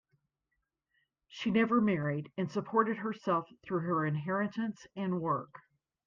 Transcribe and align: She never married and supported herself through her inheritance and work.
She 1.27 1.51
never 1.51 1.79
married 1.79 2.31
and 2.35 2.49
supported 2.49 2.97
herself 2.97 3.47
through 3.63 3.81
her 3.81 4.03
inheritance 4.07 4.87
and 4.95 5.21
work. 5.21 5.53